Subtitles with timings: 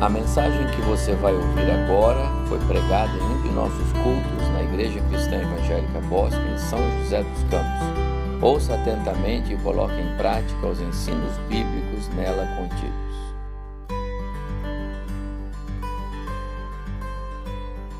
[0.00, 4.62] A mensagem que você vai ouvir agora foi pregada em um de nossos cultos na
[4.62, 8.40] Igreja Cristã Evangélica Bosque, em São José dos Campos.
[8.40, 13.34] Ouça atentamente e coloque em prática os ensinos bíblicos nela contidos.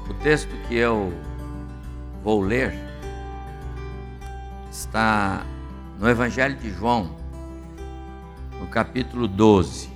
[0.08, 1.12] O texto que eu
[2.24, 2.72] vou ler
[4.70, 5.44] está
[5.98, 7.10] no Evangelho de João,
[8.58, 9.89] no capítulo 12.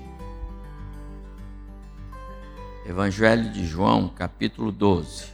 [2.87, 5.33] Evangelho de João, capítulo 12,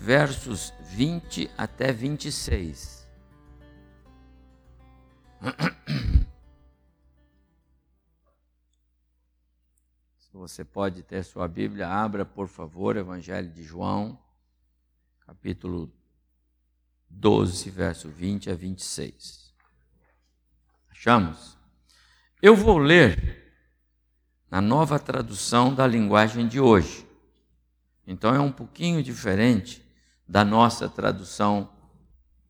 [0.00, 3.08] versos 20 até 26.
[10.18, 14.18] Se você pode ter sua Bíblia, abra, por favor, Evangelho de João,
[15.20, 15.92] capítulo
[17.08, 19.54] 12, verso 20 a 26.
[20.90, 21.56] Achamos?
[22.42, 23.41] Eu vou ler
[24.52, 27.06] na nova tradução da linguagem de hoje.
[28.06, 29.82] Então é um pouquinho diferente
[30.28, 31.72] da nossa tradução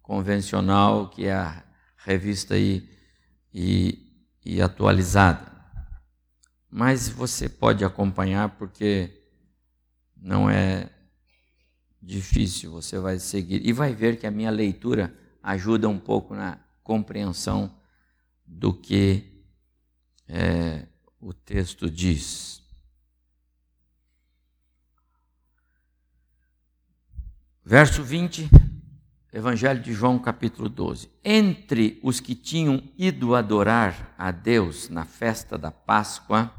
[0.03, 1.63] convencional, que é a
[1.99, 2.91] revista aí
[3.55, 5.47] e, e atualizada.
[6.69, 9.09] Mas você pode acompanhar porque
[10.17, 10.91] não é
[12.03, 16.59] difícil, você vai seguir e vai ver que a minha leitura ajuda um pouco na
[16.83, 17.73] compreensão
[18.45, 19.45] do que
[20.27, 20.89] é,
[21.23, 22.61] o texto diz.
[27.65, 28.51] Verso 20,
[29.33, 31.09] Evangelho de João, capítulo 12.
[31.25, 36.53] Entre os que tinham ido adorar a Deus na festa da Páscoa,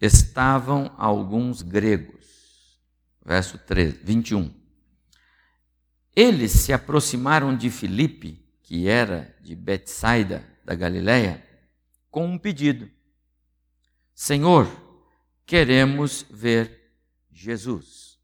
[0.00, 2.80] estavam alguns gregos.
[3.24, 4.52] Verso 13, 21.
[6.14, 11.46] Eles se aproximaram de Filipe, que era de Betsaida da Galiléia,
[12.10, 12.95] com um pedido.
[14.16, 14.66] Senhor,
[15.44, 16.90] queremos ver
[17.30, 18.18] Jesus.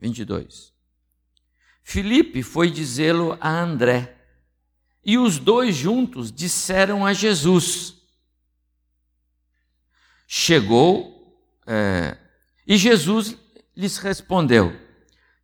[0.00, 0.74] 22.
[1.84, 4.20] Filipe foi dizê-lo a André,
[5.04, 7.94] e os dois juntos disseram a Jesus.
[10.26, 12.18] Chegou, é,
[12.66, 13.38] e Jesus
[13.76, 14.76] lhes respondeu: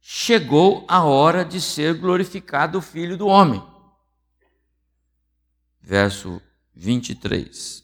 [0.00, 3.64] Chegou a hora de ser glorificado o Filho do Homem.
[5.80, 6.42] Verso
[6.74, 7.83] 23.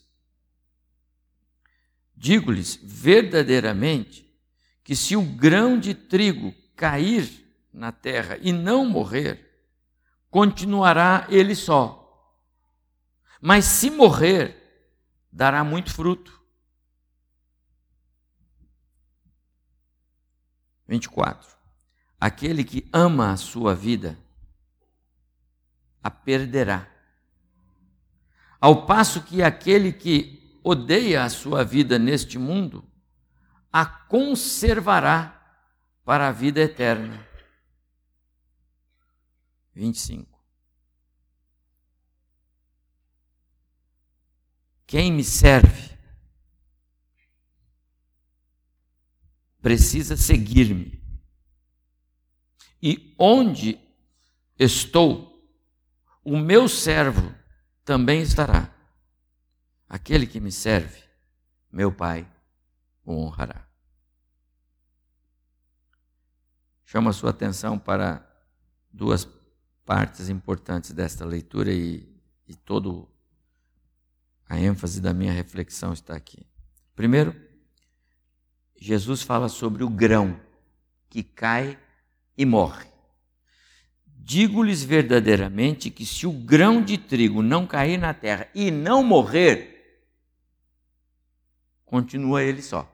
[2.21, 4.31] Digo-lhes verdadeiramente
[4.85, 9.51] que se o grão de trigo cair na terra e não morrer,
[10.29, 11.97] continuará ele só.
[13.41, 14.55] Mas se morrer,
[15.33, 16.39] dará muito fruto.
[20.87, 21.57] 24.
[22.21, 24.19] Aquele que ama a sua vida,
[26.03, 26.87] a perderá.
[28.61, 32.85] Ao passo que aquele que odeia a sua vida neste mundo,
[33.73, 35.37] a conservará
[36.05, 37.27] para a vida eterna.
[39.75, 40.39] 25.
[44.87, 45.97] Quem me serve
[49.63, 51.01] precisa seguir-me.
[52.83, 53.79] E onde
[54.59, 55.49] estou,
[56.25, 57.35] o meu servo
[57.85, 58.70] também estará.
[59.91, 61.03] Aquele que me serve,
[61.73, 62.25] meu Pai
[63.05, 63.67] o honrará.
[66.85, 68.25] Chamo a sua atenção para
[68.93, 69.27] duas
[69.85, 72.09] partes importantes desta leitura e,
[72.47, 73.09] e todo
[74.49, 76.47] a ênfase da minha reflexão está aqui.
[76.95, 77.35] Primeiro,
[78.81, 80.41] Jesus fala sobre o grão
[81.09, 81.77] que cai
[82.39, 82.87] e morre.
[84.07, 89.80] Digo-lhes verdadeiramente que se o grão de trigo não cair na terra e não morrer,
[91.91, 92.89] continua ele só.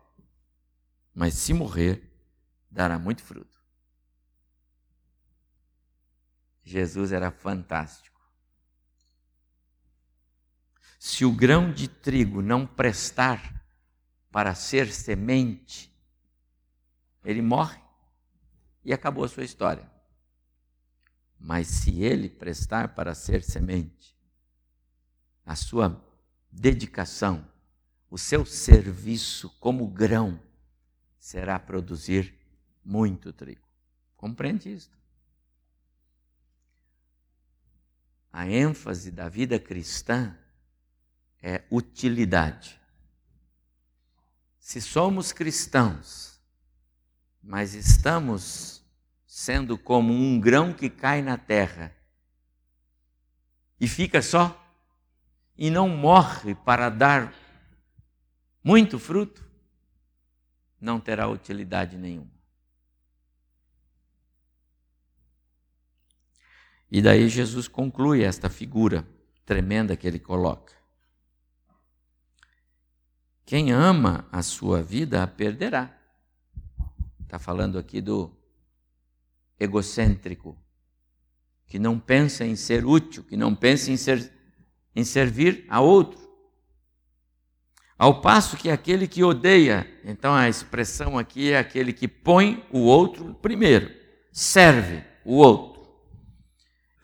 [1.14, 2.02] Mas se morrer,
[2.70, 3.62] dará muito fruto.
[6.64, 8.18] Jesus era fantástico.
[10.98, 13.62] Se o grão de trigo não prestar
[14.32, 15.94] para ser semente,
[17.22, 17.80] ele morre
[18.82, 19.90] e acabou a sua história.
[21.38, 24.16] Mas se ele prestar para ser semente,
[25.44, 26.02] a sua
[26.50, 27.46] dedicação,
[28.16, 30.40] o seu serviço como grão
[31.18, 32.34] será produzir
[32.82, 33.68] muito trigo.
[34.16, 34.90] Compreende isso?
[38.32, 40.34] A ênfase da vida cristã
[41.42, 42.80] é utilidade.
[44.58, 46.40] Se somos cristãos,
[47.42, 48.82] mas estamos
[49.26, 51.94] sendo como um grão que cai na terra
[53.78, 54.58] e fica só,
[55.54, 57.44] e não morre para dar
[58.66, 59.48] muito fruto,
[60.80, 62.32] não terá utilidade nenhuma.
[66.90, 69.06] E daí Jesus conclui esta figura
[69.44, 70.74] tremenda que ele coloca.
[73.44, 75.96] Quem ama a sua vida a perderá.
[77.20, 78.36] Está falando aqui do
[79.60, 80.58] egocêntrico,
[81.68, 84.32] que não pensa em ser útil, que não pensa em, ser,
[84.92, 86.25] em servir a outro.
[87.98, 92.80] Ao passo que aquele que odeia, então a expressão aqui é aquele que põe o
[92.80, 93.90] outro primeiro,
[94.30, 95.76] serve o outro.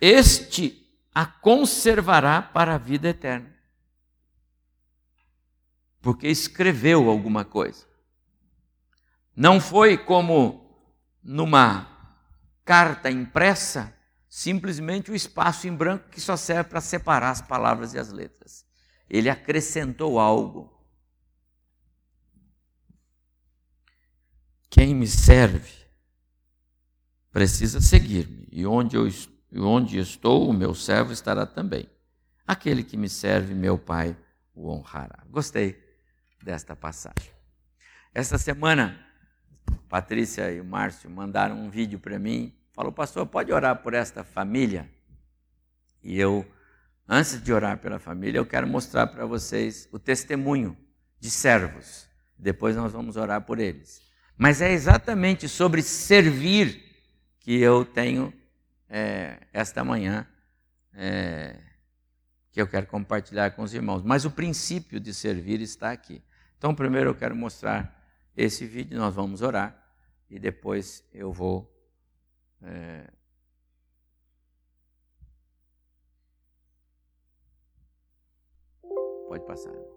[0.00, 0.82] Este
[1.14, 3.54] a conservará para a vida eterna.
[6.00, 7.86] Porque escreveu alguma coisa.
[9.34, 10.62] Não foi como
[11.22, 11.88] numa
[12.64, 13.94] carta impressa,
[14.28, 18.64] simplesmente o espaço em branco que só serve para separar as palavras e as letras.
[19.08, 20.71] Ele acrescentou algo.
[24.72, 25.70] Quem me serve
[27.30, 29.06] precisa seguir-me, e onde eu,
[29.62, 31.86] onde estou, o meu servo estará também.
[32.46, 34.16] Aquele que me serve, meu Pai
[34.54, 35.24] o honrará.
[35.28, 35.78] Gostei
[36.42, 37.30] desta passagem.
[38.14, 38.98] Esta semana,
[39.90, 42.56] Patrícia e o Márcio mandaram um vídeo para mim.
[42.72, 44.90] Falou, pastor, pode orar por esta família?
[46.02, 46.50] E eu,
[47.06, 50.74] antes de orar pela família, eu quero mostrar para vocês o testemunho
[51.20, 52.08] de servos.
[52.38, 54.11] Depois nós vamos orar por eles.
[54.36, 56.82] Mas é exatamente sobre servir
[57.40, 58.32] que eu tenho
[58.88, 60.26] é, esta manhã,
[60.94, 61.56] é,
[62.50, 64.02] que eu quero compartilhar com os irmãos.
[64.02, 66.22] Mas o princípio de servir está aqui.
[66.58, 68.00] Então, primeiro eu quero mostrar
[68.36, 69.76] esse vídeo, nós vamos orar
[70.30, 71.68] e depois eu vou.
[72.62, 73.04] É,
[79.28, 79.91] Pode passar.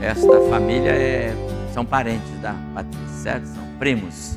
[0.00, 1.34] Esta família é,
[1.72, 3.46] são parentes da Patrícia, certo?
[3.46, 4.36] São primos.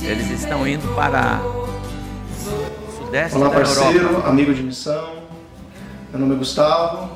[0.00, 4.28] Eles estão indo para o sudeste Olá, da parceiro, Europa.
[4.28, 5.16] amigo de missão.
[6.10, 7.10] Meu nome é Gustavo.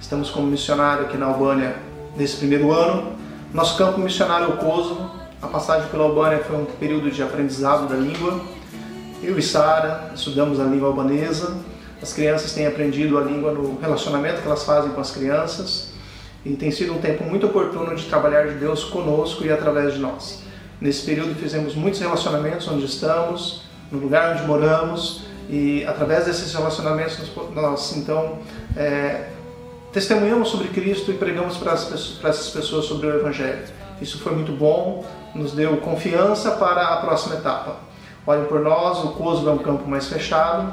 [0.00, 1.76] Estamos como missionário aqui na Albânia
[2.16, 3.12] nesse primeiro ano.
[3.54, 5.08] Nosso campo missionário é o Kosovo.
[5.40, 8.40] A passagem pela Albânia foi um período de aprendizado da língua.
[9.22, 11.56] Eu e Sara estudamos a língua albanesa.
[12.02, 15.91] As crianças têm aprendido a língua no relacionamento que elas fazem com as crianças
[16.44, 20.00] e tem sido um tempo muito oportuno de trabalhar de Deus conosco e através de
[20.00, 20.42] nós.
[20.80, 27.18] Nesse período fizemos muitos relacionamentos onde estamos, no lugar onde moramos e através desses relacionamentos
[27.54, 28.38] nós então
[28.76, 29.28] é,
[29.92, 33.62] testemunhamos sobre Cristo e pregamos para, as, para essas pessoas sobre o Evangelho.
[34.00, 35.04] Isso foi muito bom,
[35.34, 37.76] nos deu confiança para a próxima etapa.
[38.26, 40.72] Olhem por nós, o Kosovo é um campo mais fechado,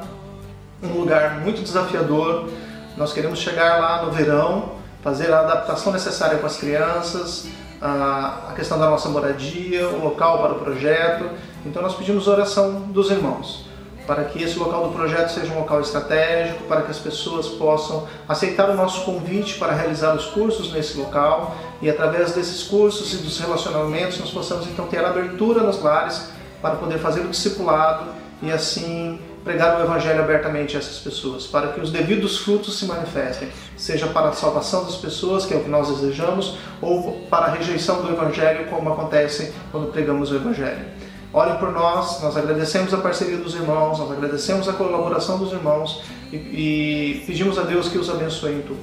[0.82, 2.50] um lugar muito desafiador.
[2.98, 7.48] Nós queremos chegar lá no verão fazer a adaptação necessária com as crianças,
[7.82, 11.30] a questão da nossa moradia, o local para o projeto.
[11.66, 13.70] Então nós pedimos oração dos irmãos
[14.10, 18.08] para que esse local do projeto seja um local estratégico, para que as pessoas possam
[18.28, 23.18] aceitar o nosso convite para realizar os cursos nesse local e através desses cursos e
[23.18, 26.28] dos relacionamentos nós possamos então ter abertura nos lares
[26.60, 28.06] para poder fazer o discipulado
[28.42, 32.86] e assim pregar o Evangelho abertamente a essas pessoas, para que os devidos frutos se
[32.86, 37.48] manifestem, seja para a salvação das pessoas, que é o que nós desejamos, ou para
[37.48, 40.86] a rejeição do Evangelho, como acontece quando pregamos o Evangelho.
[41.32, 46.04] Olhem por nós, nós agradecemos a parceria dos irmãos, nós agradecemos a colaboração dos irmãos
[46.32, 48.80] e, e pedimos a Deus que os abençoe em tudo.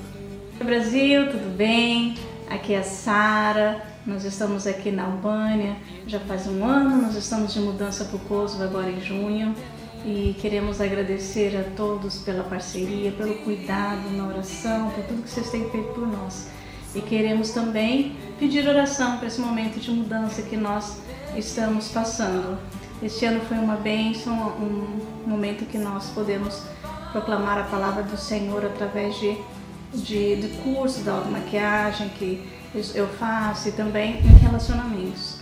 [0.65, 2.17] Brasil, tudo bem?
[2.49, 7.53] Aqui é a Sara, nós estamos aqui na Albânia já faz um ano, nós estamos
[7.53, 9.55] de mudança para o Kosovo agora em junho
[10.05, 15.51] e queremos agradecer a todos pela parceria, pelo cuidado na oração, por tudo que vocês
[15.51, 16.49] têm feito por nós.
[16.95, 20.99] E queremos também pedir oração para esse momento de mudança que nós
[21.37, 22.59] estamos passando.
[23.03, 26.63] Este ano foi uma bênção, um momento que nós podemos
[27.13, 29.37] proclamar a palavra do Senhor através de,
[29.93, 32.49] de, de curso da automaquiagem que
[32.95, 35.39] eu faço e também em relacionamentos.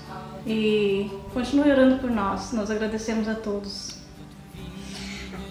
[0.47, 3.94] E continue orando por nós, nós agradecemos a todos.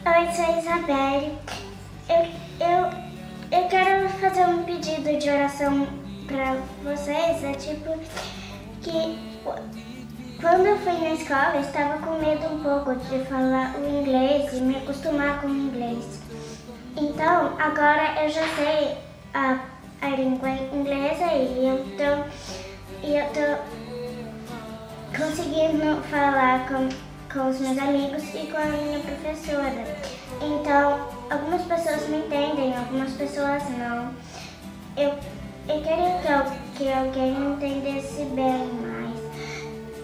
[0.06, 1.38] Oi, sou a Isabelle.
[2.10, 2.26] Eu,
[2.60, 5.88] eu, eu quero fazer um pedido de oração
[6.28, 7.42] para vocês.
[7.42, 7.98] É tipo
[8.82, 9.18] que
[10.42, 14.52] quando eu fui na escola eu estava com medo um pouco de falar o inglês
[14.52, 16.20] e me acostumar com o inglês.
[16.98, 18.98] Então agora eu já sei
[19.34, 19.58] a,
[20.02, 23.58] a língua inglesa e eu tô, e eu tô
[25.18, 29.84] conseguindo falar com com os meus amigos e com a minha professora.
[30.40, 34.14] Então, algumas pessoas me entendem, algumas pessoas não.
[34.96, 35.10] Eu,
[35.68, 39.18] eu queria que, eu, que alguém me entendesse bem mais.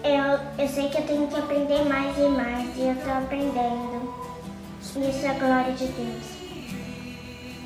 [0.02, 4.12] Eu, eu sei que eu tenho que aprender mais e mais e eu estou aprendendo.
[4.80, 6.40] Isso é a glória de Deus.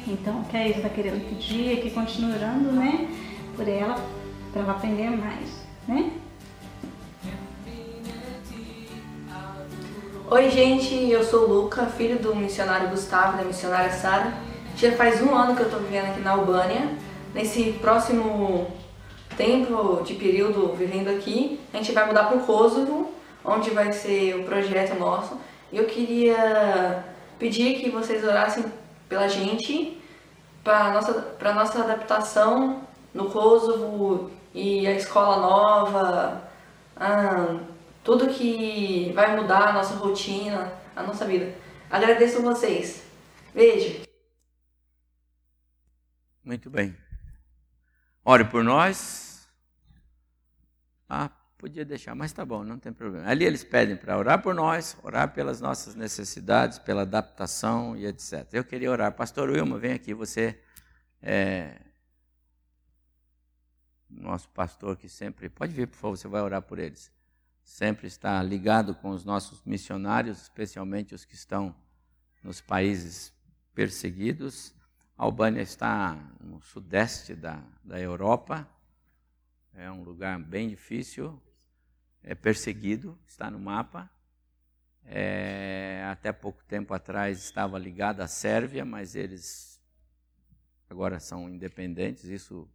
[0.07, 3.09] Então, o que a Isa está querendo pedir é que continue orando, né?
[3.57, 3.99] Por ela,
[4.53, 5.49] para ela aprender mais,
[5.89, 6.11] né?
[10.31, 14.33] Oi, gente, eu sou Luca, filho do missionário Gustavo e da missionária Sara.
[14.75, 16.97] Já faz um ano que eu estou vivendo aqui na Albânia.
[17.35, 18.67] Nesse próximo
[19.37, 23.13] tempo de período vivendo aqui, a gente vai mudar para o Kosovo,
[23.45, 25.39] onde vai ser o projeto nosso.
[25.71, 27.05] E eu queria
[27.39, 28.65] pedir que vocês orassem
[29.07, 30.01] pela gente,
[30.65, 32.81] para nossa para nossa adaptação
[33.13, 36.43] no Kosovo e a escola nova.
[36.97, 37.57] Ah,
[38.05, 41.55] tudo que vai mudar a nossa rotina, a nossa vida.
[41.91, 43.03] Agradeço vocês.
[43.55, 44.05] Beijo.
[46.45, 46.95] Muito bem.
[48.23, 49.49] Ore por nós.
[51.09, 53.27] Ah, podia deixar, mas tá bom, não tem problema.
[53.27, 58.47] Ali eles pedem para orar por nós, orar pelas nossas necessidades, pela adaptação e etc.
[58.53, 59.13] Eu queria orar.
[59.13, 60.61] Pastor Wilma, vem aqui, você
[61.23, 61.81] é
[64.11, 65.49] nosso pastor que sempre.
[65.49, 67.14] Pode vir, por favor, você vai orar por eles
[67.65, 71.75] sempre está ligado com os nossos missionários, especialmente os que estão
[72.43, 73.35] nos países
[73.75, 74.75] perseguidos.
[75.17, 78.69] A Albânia está no sudeste da, da Europa,
[79.73, 81.43] é um lugar bem difícil,
[82.23, 84.11] é perseguido, está no mapa.
[85.07, 89.81] É, até pouco tempo atrás estava ligado à Sérvia, mas eles
[90.89, 92.69] agora são independentes, isso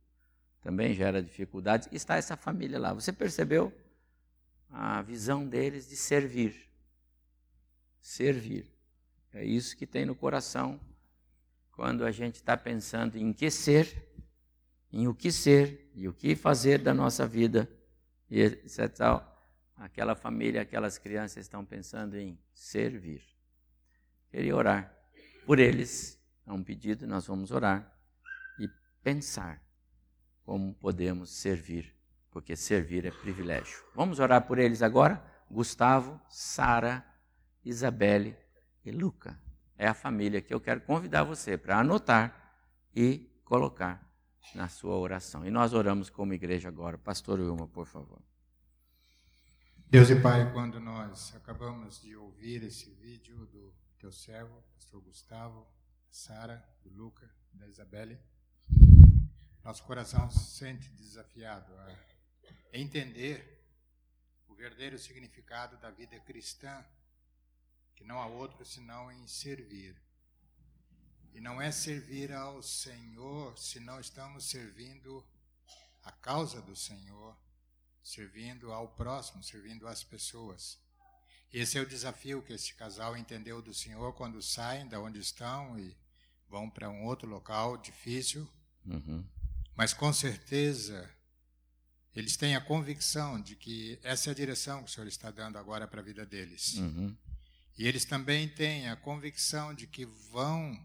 [0.62, 1.88] também gera dificuldades.
[1.92, 2.94] Está essa família lá.
[2.94, 3.74] Você percebeu?
[4.70, 6.70] A visão deles de servir.
[8.00, 8.72] Servir.
[9.34, 10.80] É isso que tem no coração
[11.72, 14.08] quando a gente está pensando em que ser,
[14.92, 17.70] em o que ser e o que fazer da nossa vida.
[18.30, 19.24] E etc.
[19.76, 23.24] Aquela família, aquelas crianças estão pensando em servir.
[24.30, 24.94] Queria orar
[25.46, 26.20] por eles.
[26.46, 27.96] É um pedido, nós vamos orar
[28.60, 28.68] e
[29.02, 29.64] pensar
[30.44, 31.99] como podemos servir
[32.40, 33.84] porque servir é privilégio.
[33.94, 35.22] Vamos orar por eles agora?
[35.52, 37.06] Gustavo, Sara,
[37.66, 38.34] Isabelle
[38.86, 39.38] e Luca.
[39.78, 42.56] É a família que eu quero convidar você para anotar
[42.96, 44.10] e colocar
[44.56, 45.46] na sua oração.
[45.46, 46.98] E nós oramos como igreja agora.
[46.98, 48.22] Pastor Wilma, por favor.
[49.90, 55.68] Deus e Pai, quando nós acabamos de ouvir esse vídeo do teu servo, pastor Gustavo,
[56.10, 58.18] Sara, do Luca, da Isabelle,
[59.62, 62.09] nosso coração se sente desafiado a
[62.74, 63.60] entender
[64.48, 66.86] o verdadeiro significado da vida cristã,
[67.96, 69.96] que não há outro senão em servir.
[71.34, 75.26] E não é servir ao Senhor se não estamos servindo
[76.04, 77.38] a causa do Senhor,
[78.02, 80.80] servindo ao próximo, servindo às pessoas.
[81.52, 85.80] Esse é o desafio que esse casal entendeu do Senhor quando saem da onde estão
[85.80, 85.98] e
[86.48, 88.48] vão para um outro local difícil.
[88.86, 89.26] Uhum.
[89.76, 91.10] Mas com certeza
[92.16, 95.58] eles têm a convicção de que essa é a direção que o Senhor está dando
[95.58, 96.76] agora para a vida deles.
[96.76, 97.16] Uhum.
[97.78, 100.78] E eles também têm a convicção de que vão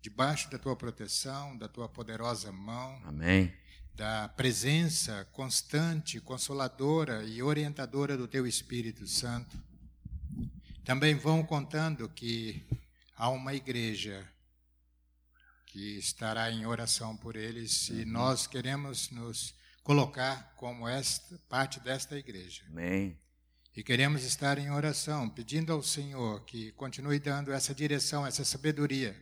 [0.00, 3.00] debaixo da tua proteção, da tua poderosa mão.
[3.04, 3.52] Amém.
[3.94, 9.58] Da presença constante, consoladora e orientadora do teu Espírito Santo.
[10.84, 12.62] Também vão contando que
[13.16, 14.28] há uma igreja
[15.74, 17.98] que estará em oração por eles uhum.
[17.98, 19.52] e nós queremos nos
[19.82, 22.62] colocar como esta parte desta igreja.
[22.68, 23.18] Amém.
[23.76, 29.16] E queremos estar em oração, pedindo ao Senhor que continue dando essa direção, essa sabedoria,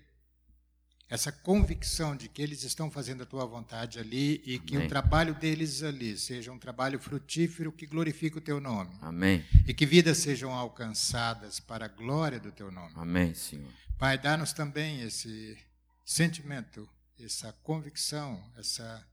[1.09, 4.87] essa convicção de que eles estão fazendo a tua vontade ali e que Amém.
[4.87, 8.95] o trabalho deles ali seja um trabalho frutífero que glorifique o teu nome.
[9.01, 9.43] Amém.
[9.67, 12.93] E que vidas sejam alcançadas para a glória do teu nome.
[12.95, 13.73] Amém, Senhor.
[13.99, 15.57] Pai, dá-nos também esse
[16.05, 19.07] sentimento, essa convicção, essa,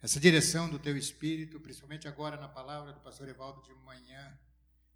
[0.00, 4.38] essa direção do teu espírito, principalmente agora na palavra do pastor Evaldo de manhã,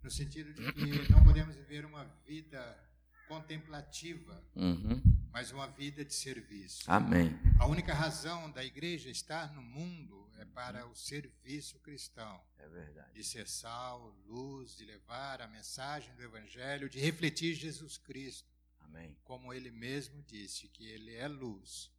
[0.03, 2.87] no sentido de que não podemos viver uma vida
[3.27, 5.01] contemplativa, uhum.
[5.31, 6.89] mas uma vida de serviço.
[6.89, 7.37] Amém.
[7.59, 12.41] A única razão da igreja estar no mundo é para o serviço cristão.
[12.57, 13.13] É verdade.
[13.13, 18.56] De ser sal, luz, de levar a mensagem do evangelho, de refletir Jesus Cristo.
[18.87, 19.15] Amém.
[19.23, 21.91] Como ele mesmo disse que ele é luz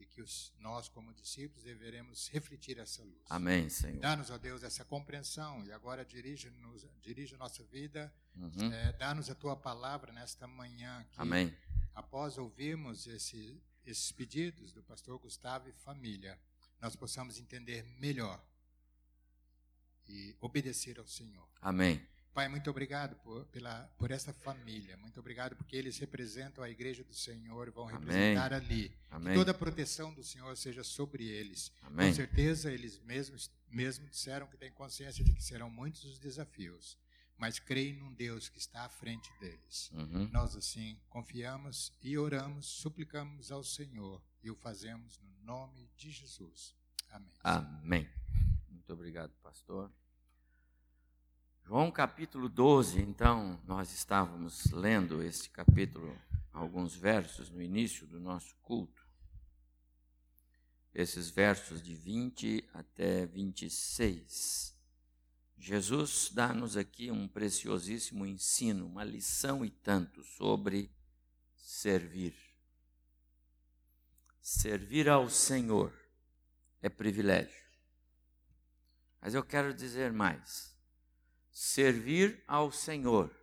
[0.00, 3.24] e que os, nós, como discípulos, deveremos refletir essa luz.
[3.28, 3.98] Amém, Senhor.
[4.00, 8.72] Dá-nos, ó Deus, essa compreensão e agora dirige-nos, dirige a nossa vida, Uhum.
[8.72, 11.04] é, dá-nos a tua palavra nesta manhã.
[11.10, 11.52] Que, Amém.
[11.92, 16.38] Após ouvirmos esse, esses pedidos do pastor Gustavo e família,
[16.80, 18.40] nós possamos entender melhor
[20.06, 21.48] e obedecer ao Senhor.
[21.60, 22.00] Amém.
[22.38, 24.96] Pai, muito obrigado por, pela, por essa família.
[24.98, 27.98] Muito obrigado porque eles representam a igreja do Senhor vão Amém.
[27.98, 28.96] representar ali.
[29.10, 29.32] Amém.
[29.32, 31.72] Que toda a proteção do Senhor seja sobre eles.
[31.82, 32.10] Amém.
[32.10, 36.96] Com certeza, eles mesmos, mesmo disseram que têm consciência de que serão muitos os desafios,
[37.36, 39.90] mas creem num Deus que está à frente deles.
[39.92, 40.28] Uhum.
[40.30, 46.72] Nós, assim, confiamos e oramos, suplicamos ao Senhor e o fazemos no nome de Jesus.
[47.10, 47.32] Amém.
[47.42, 48.08] Amém.
[48.68, 49.90] Muito obrigado, pastor.
[51.68, 56.18] João capítulo 12, então, nós estávamos lendo esse capítulo,
[56.50, 59.06] alguns versos no início do nosso culto.
[60.94, 64.74] Esses versos de 20 até 26.
[65.58, 70.90] Jesus dá-nos aqui um preciosíssimo ensino, uma lição e tanto sobre
[71.54, 72.34] servir.
[74.40, 75.92] Servir ao Senhor
[76.80, 77.68] é privilégio.
[79.20, 80.77] Mas eu quero dizer mais.
[81.60, 83.34] Servir ao Senhor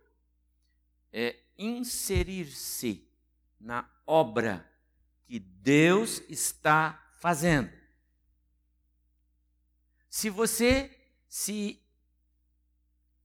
[1.12, 3.06] é inserir-se
[3.60, 4.66] na obra
[5.26, 7.70] que Deus está fazendo.
[10.08, 11.78] Se você se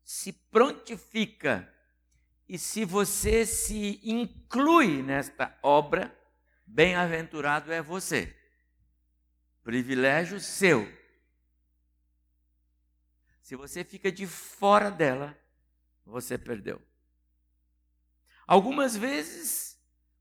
[0.04, 1.74] se prontifica
[2.46, 6.14] e se você se inclui nesta obra,
[6.68, 8.36] bem-aventurado é você.
[9.64, 10.86] Privilégio seu.
[13.52, 15.38] Se você fica de fora dela,
[16.06, 16.82] você perdeu.
[18.48, 19.78] Algumas vezes,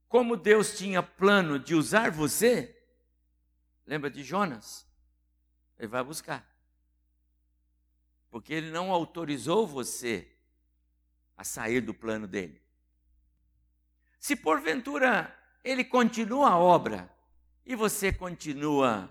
[0.09, 2.77] como Deus tinha plano de usar você,
[3.85, 4.85] lembra de Jonas?
[5.79, 6.45] Ele vai buscar.
[8.29, 10.29] Porque ele não autorizou você
[11.37, 12.61] a sair do plano dele.
[14.19, 17.09] Se porventura ele continua a obra
[17.65, 19.09] e você continua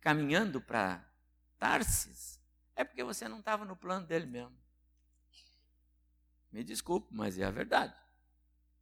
[0.00, 1.06] caminhando para
[1.58, 2.40] Tarsis,
[2.74, 4.56] é porque você não estava no plano dele mesmo.
[6.50, 7.94] Me desculpe, mas é a verdade.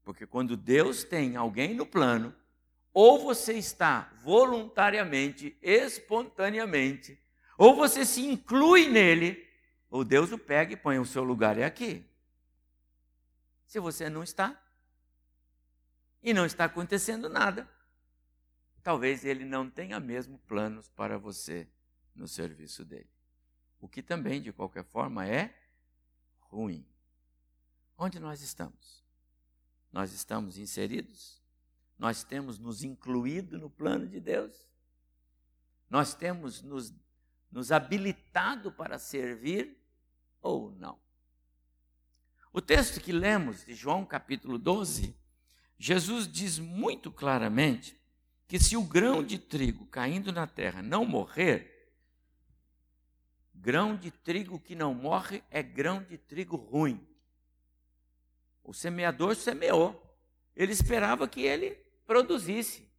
[0.02, 2.34] Porque quando Deus tem alguém no plano,
[2.92, 7.18] ou você está voluntariamente, espontaneamente,
[7.56, 9.48] ou você se inclui nele,
[9.88, 12.04] ou Deus o pega e põe o seu lugar é aqui.
[13.66, 14.60] Se você não está,
[16.22, 17.68] e não está acontecendo nada,
[18.82, 21.68] talvez ele não tenha mesmo planos para você
[22.14, 23.08] no serviço dele.
[23.80, 25.54] O que também, de qualquer forma, é
[26.40, 26.86] ruim.
[27.96, 29.04] Onde nós estamos?
[29.92, 31.40] Nós estamos inseridos?
[31.98, 34.68] Nós temos nos incluído no plano de Deus?
[35.88, 36.94] Nós temos nos,
[37.50, 39.76] nos habilitado para servir
[40.40, 40.98] ou não?
[42.52, 45.16] O texto que lemos de João capítulo 12,
[45.78, 48.00] Jesus diz muito claramente
[48.48, 51.79] que se o grão de trigo caindo na terra não morrer,
[53.60, 57.06] grão de trigo que não morre é grão de trigo ruim.
[58.64, 60.00] O semeador semeou.
[60.56, 62.90] Ele esperava que ele produzisse.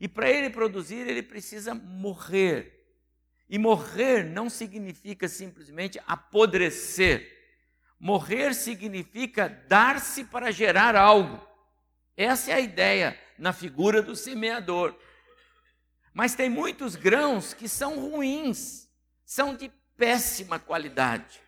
[0.00, 2.80] E para ele produzir, ele precisa morrer.
[3.48, 7.38] E morrer não significa simplesmente apodrecer.
[7.98, 11.46] Morrer significa dar-se para gerar algo.
[12.16, 14.94] Essa é a ideia na figura do semeador.
[16.12, 18.89] Mas tem muitos grãos que são ruins,
[19.30, 21.40] são de péssima qualidade,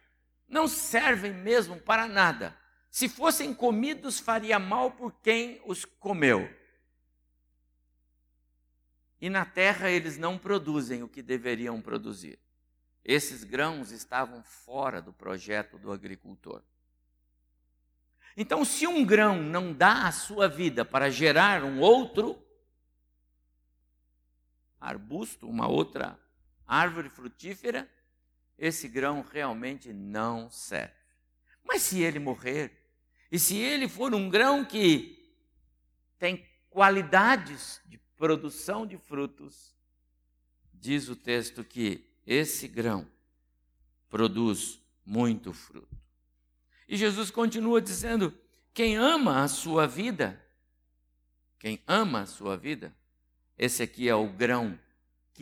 [0.47, 2.57] não servem mesmo para nada.
[2.89, 6.49] Se fossem comidos, faria mal por quem os comeu.
[9.21, 12.39] E na terra eles não produzem o que deveriam produzir.
[13.05, 16.63] Esses grãos estavam fora do projeto do agricultor.
[18.37, 22.41] Então, se um grão não dá a sua vida para gerar um outro
[24.81, 26.22] arbusto, uma outra
[26.73, 27.89] árvore frutífera,
[28.59, 30.95] esse grão realmente não serve.
[31.63, 32.73] Mas se ele morrer,
[33.31, 35.19] e se ele for um grão que
[36.19, 39.75] tem qualidades de produção de frutos,
[40.73, 43.07] diz o texto que esse grão
[44.09, 45.97] produz muito fruto.
[46.89, 48.35] E Jesus continua dizendo:
[48.73, 50.43] quem ama a sua vida,
[51.59, 52.95] quem ama a sua vida,
[53.59, 54.79] esse aqui é o grão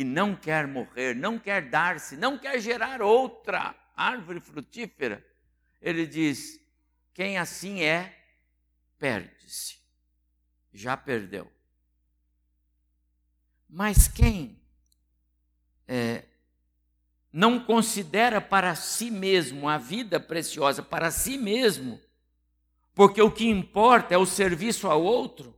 [0.00, 5.22] que não quer morrer, não quer dar-se, não quer gerar outra árvore frutífera.
[5.78, 6.58] Ele diz:
[7.12, 8.18] quem assim é,
[8.98, 9.76] perde-se.
[10.72, 11.52] Já perdeu.
[13.68, 14.58] Mas quem
[15.86, 16.24] é,
[17.30, 22.00] não considera para si mesmo a vida preciosa, para si mesmo,
[22.94, 25.54] porque o que importa é o serviço ao outro,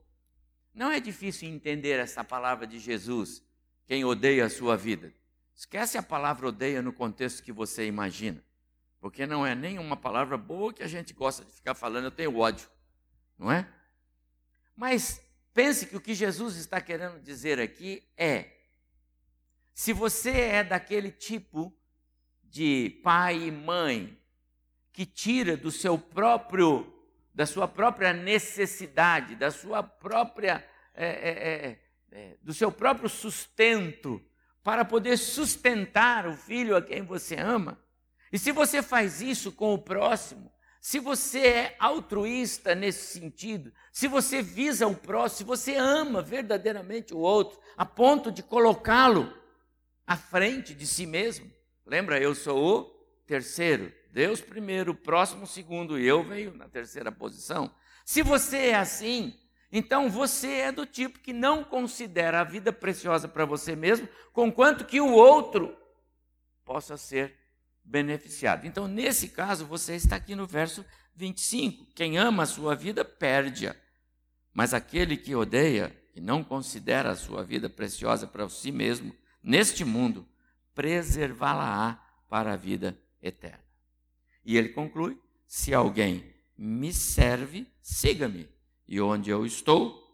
[0.74, 3.40] não é difícil entender essa palavra de Jesus,
[3.86, 5.12] quem odeia a sua vida.
[5.54, 8.42] Esquece a palavra odeia no contexto que você imagina,
[9.00, 12.10] porque não é nem uma palavra boa que a gente gosta de ficar falando, eu
[12.10, 12.68] tenho ódio,
[13.38, 13.68] não é?
[14.74, 15.20] Mas
[15.52, 18.50] pense que o que Jesus está querendo dizer aqui é:
[19.74, 21.76] se você é daquele tipo
[22.42, 24.18] de pai e mãe
[24.92, 26.92] que tira do seu próprio,
[27.34, 31.82] da sua própria necessidade, da sua própria, é, é,
[32.12, 34.22] é, do seu próprio sustento
[34.62, 37.83] para poder sustentar o filho a quem você ama.
[38.33, 44.07] E se você faz isso com o próximo, se você é altruísta nesse sentido, se
[44.07, 49.33] você visa o próximo, se você ama verdadeiramente o outro, a ponto de colocá-lo
[50.07, 51.51] à frente de si mesmo,
[51.87, 52.85] Lembra, eu sou o
[53.27, 53.92] terceiro.
[54.12, 57.75] Deus primeiro, o próximo segundo, e eu venho na terceira posição.
[58.05, 59.38] Se você é assim,
[59.72, 64.85] então você é do tipo que não considera a vida preciosa para você mesmo, conquanto
[64.85, 65.74] que o outro
[66.62, 67.35] possa ser
[67.82, 68.66] beneficiado.
[68.66, 70.85] Então, nesse caso, você está aqui no verso
[71.16, 71.87] 25.
[71.94, 73.74] Quem ama a sua vida, perde-a.
[74.52, 79.85] Mas aquele que odeia e não considera a sua vida preciosa para si mesmo, neste
[79.85, 80.28] mundo,
[80.74, 83.64] preservá-la-á para a vida eterna.
[84.44, 88.48] E ele conclui: se alguém me serve, siga-me,
[88.92, 90.07] e onde eu estou,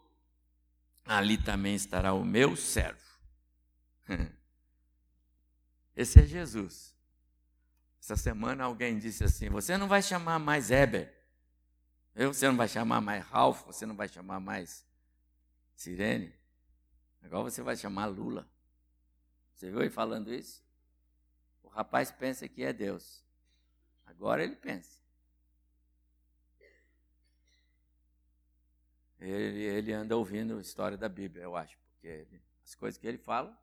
[1.05, 3.03] ali também estará o meu servo.
[5.97, 6.95] Esse é Jesus.
[8.01, 11.13] Essa semana alguém disse assim: Você não vai chamar mais Heber,
[12.15, 14.87] você não vai chamar mais Ralph, você não vai chamar mais
[15.75, 16.33] Sirene,
[17.21, 18.49] agora você vai chamar Lula.
[19.55, 20.63] Você viu ele falando isso?
[21.65, 23.25] O rapaz pensa que é Deus.
[24.07, 25.01] Agora ele pensa.
[29.21, 33.19] Ele, ele anda ouvindo história da Bíblia, eu acho, porque ele, as coisas que ele
[33.19, 33.59] fala.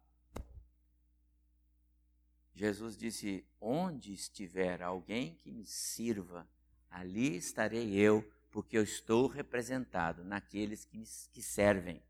[2.53, 6.47] Jesus disse: Onde estiver alguém que me sirva,
[6.89, 12.01] ali estarei eu, porque eu estou representado naqueles que, me, que servem.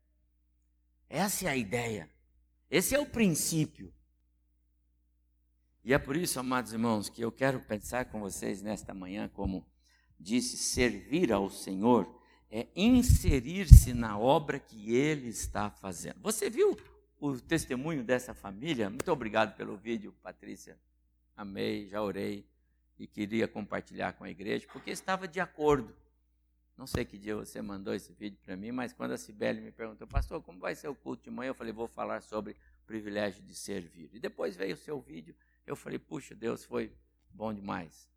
[1.08, 2.10] Essa é a ideia.
[2.70, 3.92] Esse é o princípio.
[5.84, 9.64] E é por isso, amados irmãos, que eu quero pensar com vocês nesta manhã, como
[10.18, 12.15] disse, servir ao Senhor
[12.50, 16.20] é inserir-se na obra que Ele está fazendo.
[16.20, 16.76] Você viu
[17.18, 18.88] o testemunho dessa família?
[18.88, 20.78] Muito obrigado pelo vídeo, Patrícia.
[21.36, 22.46] Amei, já orei
[22.98, 25.94] e queria compartilhar com a igreja, porque estava de acordo
[26.76, 29.72] não sei que dia você mandou esse vídeo para mim, mas quando a Cibele me
[29.72, 31.48] perguntou, pastor, como vai ser o culto de manhã?
[31.48, 34.10] Eu falei, vou falar sobre o privilégio de servir.
[34.12, 35.34] E depois veio o seu vídeo,
[35.66, 36.92] eu falei, puxa, Deus, foi
[37.30, 38.10] bom demais.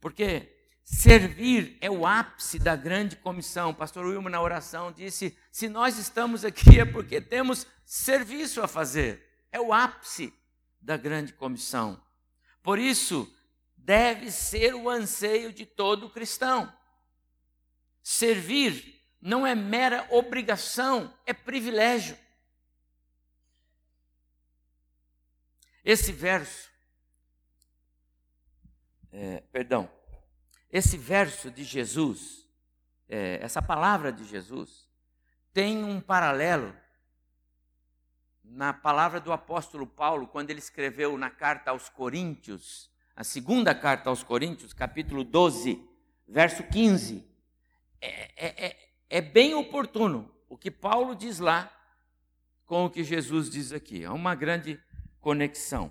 [0.00, 0.57] Porque
[0.90, 3.74] servir é o ápice da grande comissão.
[3.74, 9.22] Pastor Wilma, na oração, disse: se nós estamos aqui é porque temos serviço a fazer.
[9.52, 10.32] É o ápice
[10.80, 12.02] da grande comissão.
[12.62, 13.30] Por isso,
[13.76, 16.72] deve ser o anseio de todo cristão.
[18.02, 22.16] Servir não é mera obrigação, é privilégio.
[25.84, 26.70] Esse verso,
[29.12, 29.90] é, perdão,
[30.70, 32.46] esse verso de Jesus,
[33.08, 34.88] é, essa palavra de Jesus,
[35.52, 36.74] tem um paralelo
[38.44, 44.10] na palavra do apóstolo Paulo, quando ele escreveu na carta aos Coríntios, a segunda carta
[44.10, 45.86] aos Coríntios, capítulo 12,
[46.26, 47.26] verso 15
[48.00, 48.76] é, é, é,
[49.10, 51.72] é bem oportuno o que Paulo diz lá
[52.64, 54.04] com o que Jesus diz aqui.
[54.04, 54.80] É uma grande
[55.20, 55.90] conexão.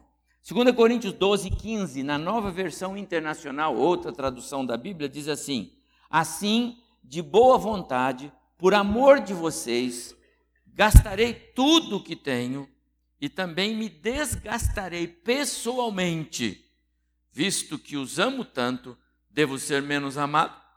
[0.50, 5.74] 2 Coríntios 12, 15, na nova versão internacional, outra tradução da Bíblia, diz assim:
[6.10, 10.16] Assim, de boa vontade, por amor de vocês,
[10.68, 12.70] gastarei tudo o que tenho
[13.20, 16.66] e também me desgastarei pessoalmente,
[17.32, 18.98] visto que os amo tanto,
[19.30, 20.68] devo ser menos amado?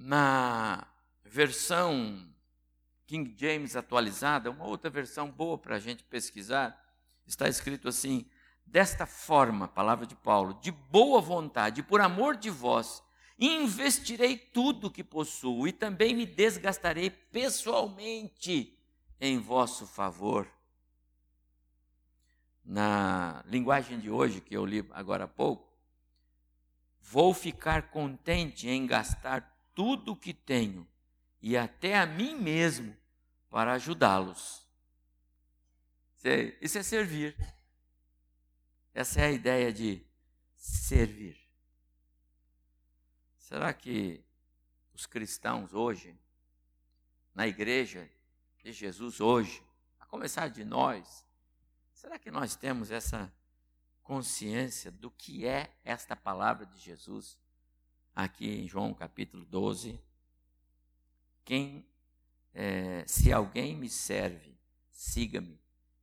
[0.00, 0.86] na
[1.24, 2.26] versão
[3.06, 6.79] King James atualizada, uma outra versão boa para a gente pesquisar,
[7.30, 8.26] está escrito assim:
[8.66, 13.02] desta forma, palavra de Paulo, de boa vontade, por amor de vós,
[13.38, 18.76] investirei tudo o que possuo e também me desgastarei pessoalmente
[19.20, 20.46] em vosso favor.
[22.64, 25.68] Na linguagem de hoje, que eu li agora há pouco,
[27.00, 30.86] vou ficar contente em gastar tudo o que tenho
[31.40, 32.94] e até a mim mesmo
[33.48, 34.69] para ajudá-los.
[36.60, 37.36] Isso é servir.
[38.92, 40.04] Essa é a ideia de
[40.54, 41.38] servir.
[43.38, 44.22] Será que
[44.92, 46.14] os cristãos hoje,
[47.34, 48.08] na igreja
[48.62, 49.62] de Jesus hoje,
[49.98, 51.24] a começar de nós,
[51.94, 53.32] será que nós temos essa
[54.02, 57.38] consciência do que é esta palavra de Jesus
[58.14, 59.98] aqui em João capítulo 12?
[61.44, 61.88] Quem,
[62.52, 64.58] é, se alguém me serve,
[64.90, 65.58] siga-me,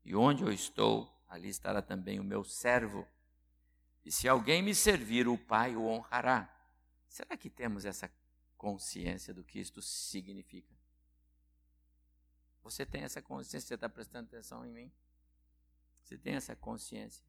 [0.07, 3.05] e onde eu estou, ali estará também o meu servo.
[4.05, 6.49] E se alguém me servir, o Pai o honrará.
[7.09, 8.09] Será que temos essa
[8.57, 10.73] consciência do que isto significa?
[12.63, 13.67] Você tem essa consciência?
[13.67, 14.91] Você está prestando atenção em mim?
[16.01, 17.21] Você tem essa consciência?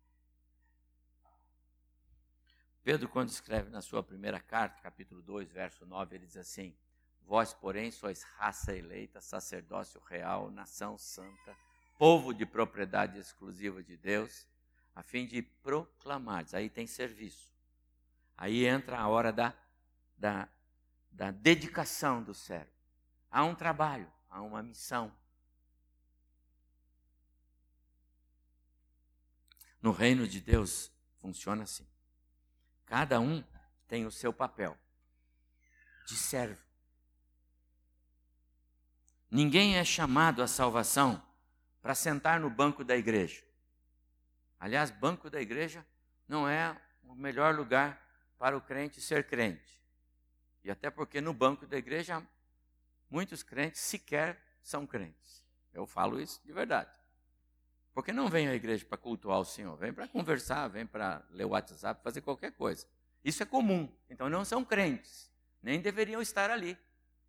[2.85, 6.79] Pedro, quando escreve na sua primeira carta, capítulo 2, verso 9, ele diz assim:
[7.23, 11.57] Vós, porém, sois raça eleita, sacerdócio real, nação santa,
[11.99, 14.47] povo de propriedade exclusiva de Deus,
[14.95, 16.47] a fim de proclamar.
[16.53, 17.53] Aí tem serviço.
[18.37, 19.53] Aí entra a hora da,
[20.17, 20.49] da,
[21.11, 22.71] da dedicação do servo.
[23.31, 25.13] Há um trabalho, há uma missão.
[29.83, 31.87] No reino de Deus funciona assim.
[32.87, 33.45] Cada um
[33.89, 34.79] tem o seu papel
[36.07, 36.63] de servo.
[39.31, 41.23] Ninguém é chamado à salvação
[41.88, 43.42] para sentar no banco da igreja.
[44.61, 45.83] Aliás, banco da igreja
[46.29, 47.98] não é o melhor lugar
[48.38, 49.83] para o crente ser crente.
[50.62, 52.22] E até porque no banco da igreja
[53.09, 55.42] muitos crentes sequer são crentes.
[55.72, 56.90] Eu falo isso de verdade.
[57.94, 61.46] Porque não vem à igreja para cultuar o Senhor, vem para conversar, vem para ler
[61.46, 62.87] o WhatsApp, fazer qualquer coisa.
[63.24, 63.90] Isso é comum.
[64.11, 66.77] Então não são crentes, nem deveriam estar ali.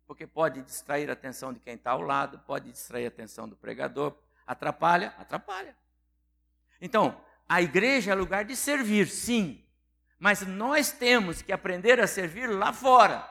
[0.06, 3.56] Porque pode distrair a atenção de quem está ao lado, pode distrair a atenção do
[3.56, 4.14] pregador,
[4.50, 5.14] Atrapalha?
[5.16, 5.76] Atrapalha.
[6.80, 9.64] Então, a igreja é lugar de servir, sim.
[10.18, 13.24] Mas nós temos que aprender a servir lá fora.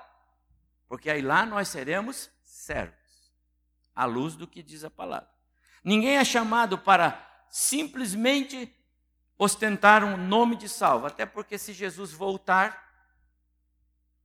[0.88, 3.34] Porque aí lá nós seremos servos.
[3.93, 5.29] À luz do que diz a palavra.
[5.84, 8.73] Ninguém é chamado para simplesmente
[9.38, 11.05] ostentar um nome de salvo.
[11.05, 12.93] Até porque se Jesus voltar,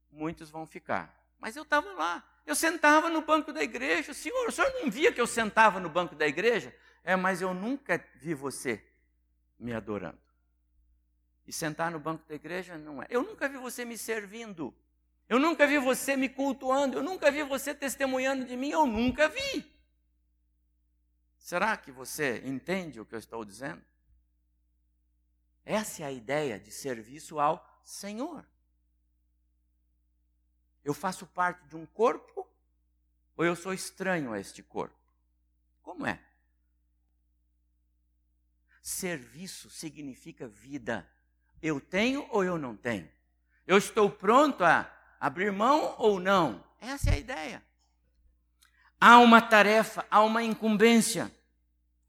[0.09, 1.13] muitos vão ficar.
[1.39, 2.23] Mas eu estava lá.
[2.45, 4.13] Eu sentava no banco da igreja.
[4.13, 6.75] Senhor, o senhor não via que eu sentava no banco da igreja?
[7.03, 8.83] É, mas eu nunca vi você
[9.57, 10.19] me adorando.
[11.47, 13.07] E sentar no banco da igreja não é.
[13.09, 14.73] Eu nunca vi você me servindo.
[15.29, 16.97] Eu nunca vi você me cultuando.
[16.97, 18.69] Eu nunca vi você testemunhando de mim.
[18.69, 19.71] Eu nunca vi.
[21.37, 23.79] Será que você entende o que eu estou dizendo?
[25.63, 28.43] Essa é a ideia de serviço ao Senhor.
[30.83, 32.34] Eu faço parte de um corpo
[33.35, 34.95] ou eu sou estranho a este corpo?
[35.81, 36.19] Como é?
[38.81, 41.09] Serviço significa vida.
[41.61, 43.09] Eu tenho ou eu não tenho?
[43.65, 46.63] Eu estou pronto a abrir mão ou não?
[46.79, 47.63] Essa é a ideia.
[48.99, 51.31] Há uma tarefa, há uma incumbência.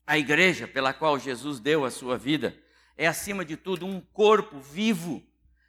[0.06, 2.56] A igreja pela qual Jesus deu a sua vida
[2.96, 5.22] é, acima de tudo, um corpo vivo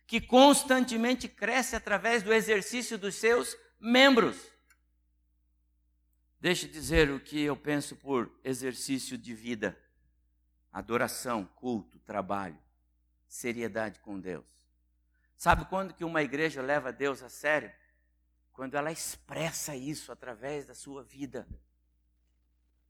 [0.06, 4.38] que constantemente cresce através do exercício dos seus membros.
[6.40, 9.78] Deixe dizer o que eu penso por exercício de vida
[10.72, 12.58] adoração, culto, trabalho,
[13.28, 14.46] seriedade com Deus.
[15.36, 17.72] Sabe quando que uma igreja leva Deus a sério?
[18.54, 21.48] Quando ela expressa isso através da sua vida.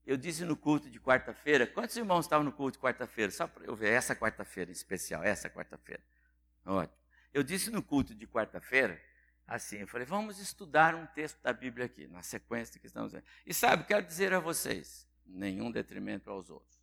[0.05, 3.31] Eu disse no culto de quarta-feira, quantos irmãos estavam no culto de quarta-feira?
[3.31, 6.03] Só para eu ver, essa quarta-feira em especial, essa quarta-feira.
[6.65, 6.97] Ótimo.
[7.33, 9.01] Eu disse no culto de quarta-feira,
[9.47, 13.23] assim, eu falei, vamos estudar um texto da Bíblia aqui, na sequência que estamos vendo.
[13.45, 16.77] E sabe, quero dizer a vocês, nenhum detrimento aos outros.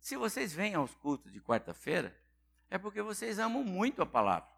[0.00, 2.16] Se vocês vêm aos cultos de quarta-feira,
[2.70, 4.48] é porque vocês amam muito a palavra.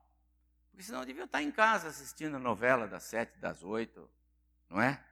[0.70, 4.08] Porque senão deviam estar em casa assistindo a novela das sete, das oito,
[4.70, 5.04] não é?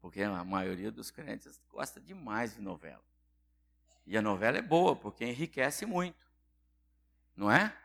[0.00, 3.04] Porque a maioria dos crentes gosta demais de novela.
[4.06, 6.26] E a novela é boa, porque enriquece muito.
[7.36, 7.76] Não é?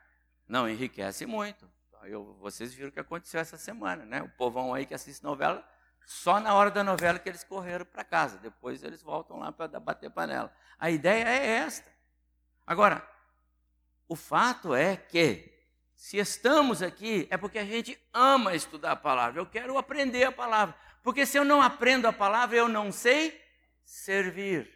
[0.47, 1.69] Não, enriquece muito.
[2.05, 4.21] Eu, vocês viram o que aconteceu essa semana, né?
[4.21, 5.67] O povão aí que assiste novela
[6.05, 8.37] só na hora da novela que eles correram para casa.
[8.37, 10.53] Depois eles voltam lá para bater panela.
[10.77, 11.91] A ideia é esta.
[12.65, 13.07] Agora,
[14.07, 15.51] o fato é que,
[15.95, 19.39] se estamos aqui, é porque a gente ama estudar a palavra.
[19.39, 20.75] Eu quero aprender a palavra.
[21.01, 23.41] Porque se eu não aprendo a palavra, eu não sei
[23.83, 24.71] servir.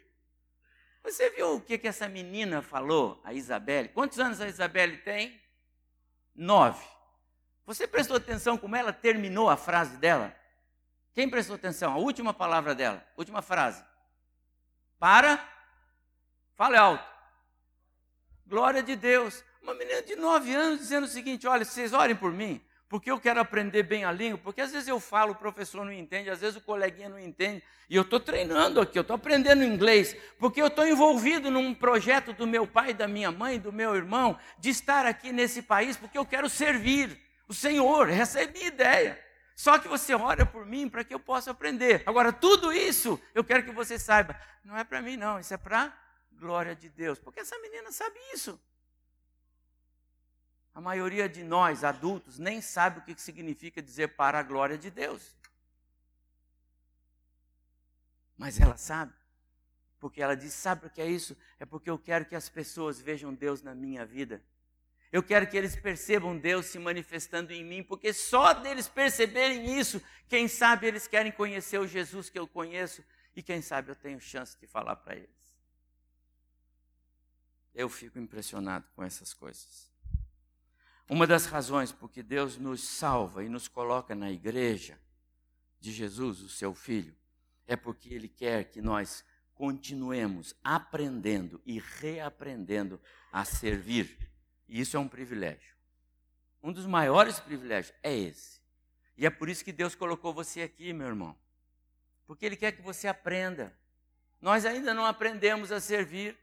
[1.02, 3.88] Você viu o que, que essa menina falou, a Isabelle?
[3.88, 5.40] Quantos anos a Isabelle tem?
[6.34, 6.84] Nove.
[7.68, 10.34] Você prestou atenção como ela terminou a frase dela?
[11.12, 11.92] Quem prestou atenção?
[11.92, 13.84] A última palavra dela, última frase.
[14.98, 15.38] Para
[16.56, 17.04] Fale alto.
[18.46, 19.44] Glória de Deus.
[19.62, 23.20] Uma menina de nove anos dizendo o seguinte: olha, vocês orem por mim, porque eu
[23.20, 26.40] quero aprender bem a língua, porque às vezes eu falo, o professor não entende, às
[26.40, 30.60] vezes o coleguinha não entende, e eu estou treinando aqui, eu estou aprendendo inglês, porque
[30.60, 34.70] eu estou envolvido num projeto do meu pai, da minha mãe, do meu irmão, de
[34.70, 39.24] estar aqui nesse país, porque eu quero servir o Senhor, essa é a minha ideia.
[39.56, 42.02] Só que você ora por mim para que eu possa aprender.
[42.06, 45.56] Agora, tudo isso eu quero que você saiba, não é para mim, não, isso é
[45.56, 45.92] para
[46.32, 48.60] glória de Deus, porque essa menina sabe isso.
[50.72, 54.90] A maioria de nós, adultos, nem sabe o que significa dizer para a glória de
[54.92, 55.36] Deus.
[58.36, 59.12] Mas ela sabe.
[59.98, 61.36] Porque ela diz: sabe o que é isso?
[61.58, 64.40] É porque eu quero que as pessoas vejam Deus na minha vida.
[65.10, 70.02] Eu quero que eles percebam Deus se manifestando em mim, porque só deles perceberem isso,
[70.28, 73.02] quem sabe eles querem conhecer o Jesus que eu conheço
[73.34, 75.28] e quem sabe eu tenho chance de falar para eles.
[77.74, 79.88] Eu fico impressionado com essas coisas.
[81.08, 84.98] Uma das razões por que Deus nos salva e nos coloca na igreja
[85.80, 87.16] de Jesus, o seu Filho,
[87.66, 93.00] é porque Ele quer que nós continuemos aprendendo e reaprendendo
[93.32, 94.18] a servir.
[94.68, 95.74] E isso é um privilégio.
[96.62, 98.60] Um dos maiores privilégios é esse.
[99.16, 101.36] E é por isso que Deus colocou você aqui, meu irmão.
[102.26, 103.72] Porque Ele quer que você aprenda.
[104.40, 106.38] Nós ainda não aprendemos a servir.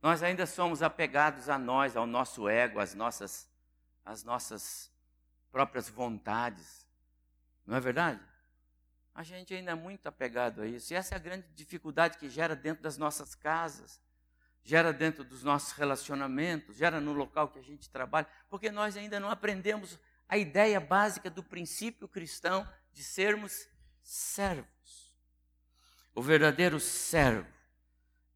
[0.00, 3.50] Nós ainda somos apegados a nós, ao nosso ego, às nossas,
[4.04, 4.90] às nossas
[5.50, 6.86] próprias vontades.
[7.66, 8.20] Não é verdade?
[9.14, 10.92] A gente ainda é muito apegado a isso.
[10.92, 14.00] E essa é a grande dificuldade que gera dentro das nossas casas,
[14.66, 19.20] gera dentro dos nossos relacionamentos, gera no local que a gente trabalha, porque nós ainda
[19.20, 19.96] não aprendemos
[20.28, 23.68] a ideia básica do princípio cristão de sermos
[24.02, 25.14] servos.
[26.12, 27.46] O verdadeiro servo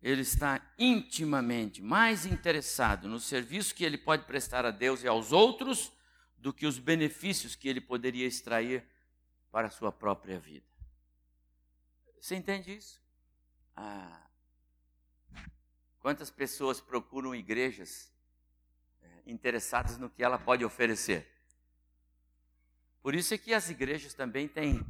[0.01, 5.33] ele está intimamente mais interessado no serviço que ele pode prestar a Deus e aos
[5.33, 5.93] outros
[6.39, 8.87] do que os benefícios que ele poderia extrair
[9.51, 10.65] para a sua própria vida.
[12.21, 13.03] Você entende isso?
[13.77, 14.30] Ah,
[16.01, 18.13] quantas pessoas procuram igrejas
[19.03, 21.27] é, interessadas no que ela pode oferecer?
[23.03, 24.85] Por isso é que as igrejas também têm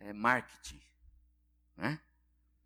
[0.00, 0.80] é, marketing,
[1.76, 2.00] né?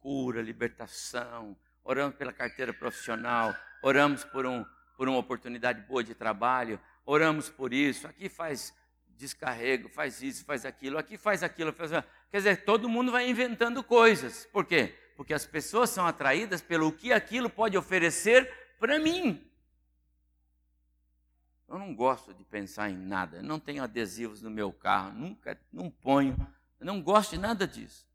[0.00, 4.64] cura, libertação, oramos pela carteira profissional, oramos por, um,
[4.96, 8.72] por uma oportunidade boa de trabalho, oramos por isso, aqui faz
[9.16, 11.90] descarrego, faz isso, faz aquilo, aqui faz aquilo, faz...
[12.30, 14.46] quer dizer, todo mundo vai inventando coisas.
[14.52, 14.94] Por quê?
[15.16, 19.42] Porque as pessoas são atraídas pelo que aquilo pode oferecer para mim.
[21.68, 25.90] Eu não gosto de pensar em nada, não tenho adesivos no meu carro, nunca, não
[25.90, 26.36] ponho,
[26.78, 28.06] não gosto de nada disso.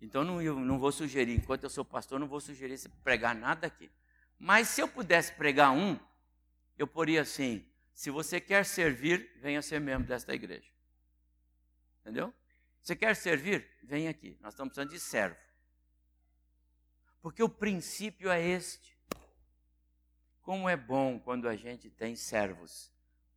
[0.00, 3.66] Então não, eu não vou sugerir, enquanto eu sou pastor, não vou sugerir pregar nada
[3.66, 3.90] aqui.
[4.38, 5.98] Mas se eu pudesse pregar um,
[6.78, 10.70] eu poria assim: se você quer servir, venha ser membro desta igreja.
[12.00, 12.32] Entendeu?
[12.80, 13.68] Você quer servir?
[13.82, 14.38] Vem aqui.
[14.40, 15.36] Nós estamos precisando de servo.
[17.22, 18.98] Porque o princípio é este.
[20.42, 22.90] Como é bom quando a gente tem servos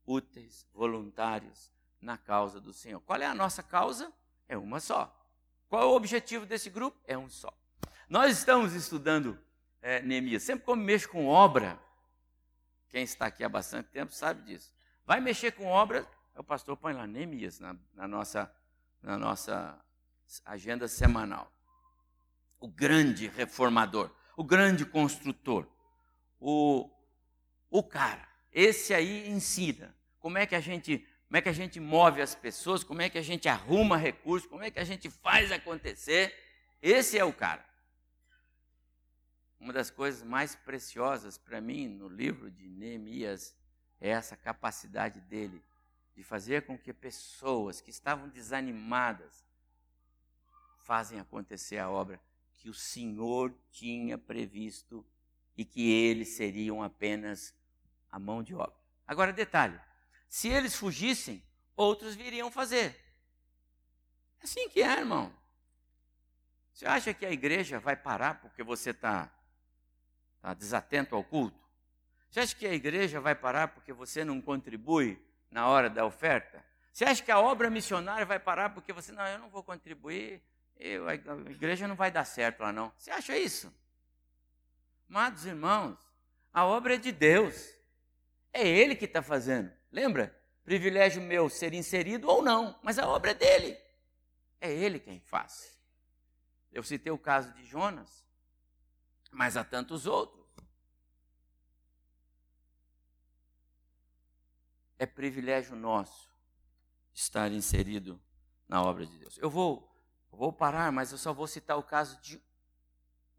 [0.06, 3.00] úteis, voluntários na causa do Senhor.
[3.02, 4.12] Qual é a nossa causa?
[4.48, 5.14] É uma só.
[5.70, 7.00] Qual é o objetivo desse grupo?
[7.06, 7.52] É um só.
[8.10, 9.40] Nós estamos estudando
[9.82, 10.44] é, Neemias.
[10.44, 11.80] Sempre como mexo com obra,
[12.90, 14.74] quem está aqui há bastante tempo sabe disso.
[15.06, 18.54] Vai mexer com obra, o pastor põe lá Neemias na, na, nossa,
[19.02, 19.78] na nossa
[20.46, 21.52] agenda semanal.
[22.64, 25.68] O grande reformador, o grande construtor,
[26.40, 26.90] o,
[27.70, 28.26] o cara.
[28.54, 32.36] Esse aí ensina como é que a gente como é que a gente move as
[32.36, 36.34] pessoas, como é que a gente arruma recursos, como é que a gente faz acontecer.
[36.82, 37.66] Esse é o cara.
[39.60, 43.54] Uma das coisas mais preciosas para mim no livro de Neemias
[44.00, 45.62] é essa capacidade dele
[46.16, 49.46] de fazer com que pessoas que estavam desanimadas
[50.78, 52.22] fazem acontecer a obra
[52.64, 55.06] que o Senhor tinha previsto
[55.58, 57.54] e que eles seriam apenas
[58.10, 58.74] a mão de obra.
[59.06, 59.78] Agora, detalhe:
[60.30, 61.44] se eles fugissem,
[61.76, 62.96] outros viriam fazer.
[64.40, 65.36] É assim que é, irmão.
[66.72, 69.30] Você acha que a igreja vai parar porque você está
[70.42, 71.60] tá desatento ao culto?
[72.30, 76.64] Você acha que a igreja vai parar porque você não contribui na hora da oferta?
[76.94, 80.42] Você acha que a obra missionária vai parar porque você, não, eu não vou contribuir,
[80.86, 82.92] eu, a igreja não vai dar certo lá não?
[82.98, 83.74] Você acha isso?
[85.10, 85.98] Amados irmãos,
[86.52, 87.74] a obra é de Deus.
[88.52, 89.72] É Ele que está fazendo.
[89.92, 90.38] Lembra?
[90.64, 93.78] Privilégio meu ser inserido ou não, mas a obra é dele.
[94.62, 95.78] É ele quem faz.
[96.72, 98.26] Eu citei o caso de Jonas.
[99.30, 100.48] Mas há tantos outros.
[104.98, 106.32] É privilégio nosso
[107.14, 108.22] estar inserido
[108.70, 109.38] na obra de Deus.
[109.38, 109.93] Eu vou,
[110.34, 112.42] eu vou parar, mas eu só vou citar o caso de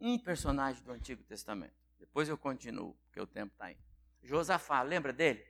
[0.00, 1.74] um personagem do Antigo Testamento.
[1.98, 3.82] Depois eu continuo, porque o tempo está indo.
[4.22, 5.44] Josafá, lembra dele?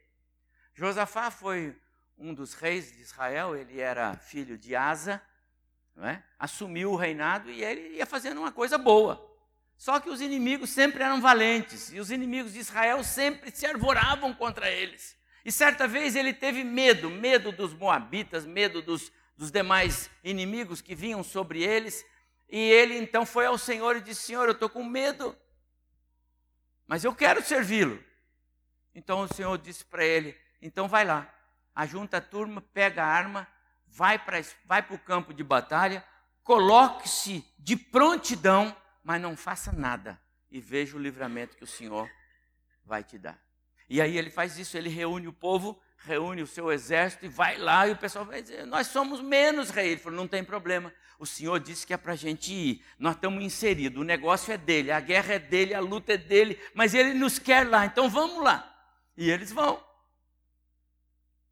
[0.73, 1.79] Josafá foi
[2.17, 5.21] um dos reis de Israel, ele era filho de Asa,
[5.99, 6.23] é?
[6.39, 9.31] assumiu o reinado e ele ia fazendo uma coisa boa.
[9.77, 14.33] Só que os inimigos sempre eram valentes e os inimigos de Israel sempre se arvoravam
[14.33, 15.15] contra eles.
[15.45, 20.95] E certa vez ele teve medo, medo dos moabitas, medo dos, dos demais inimigos que
[20.95, 22.05] vinham sobre eles.
[22.49, 25.37] E ele então foi ao Senhor e disse: Senhor, eu estou com medo,
[26.87, 28.03] mas eu quero servi-lo.
[28.95, 31.33] Então o Senhor disse para ele: Então vai lá,
[31.75, 33.49] ajunta a turma, pega a arma,
[33.87, 36.05] vai para vai o campo de batalha,
[36.43, 40.21] coloque-se de prontidão, mas não faça nada,
[40.51, 42.09] e veja o livramento que o Senhor
[42.85, 43.43] vai te dar.
[43.89, 47.57] E aí ele faz isso, ele reúne o povo, reúne o seu exército e vai
[47.57, 49.93] lá e o pessoal vai dizer: Nós somos menos, rei.
[49.93, 50.93] Ele falou: Não tem problema.
[51.19, 52.85] O Senhor disse que é para a gente ir.
[52.99, 56.61] Nós estamos inseridos, o negócio é dele, a guerra é dele, a luta é dele,
[56.75, 58.71] mas ele nos quer lá, então vamos lá.
[59.17, 59.83] E eles vão.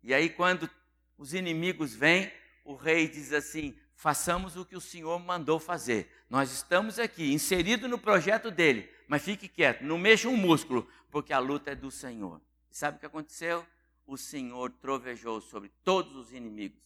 [0.03, 0.69] E aí, quando
[1.17, 2.31] os inimigos vêm,
[2.65, 6.11] o rei diz assim: façamos o que o Senhor mandou fazer.
[6.29, 11.33] Nós estamos aqui, inseridos no projeto dele, mas fique quieto, não mexa um músculo, porque
[11.33, 12.41] a luta é do Senhor.
[12.71, 13.65] E sabe o que aconteceu?
[14.13, 16.83] O Senhor trovejou sobre todos os inimigos,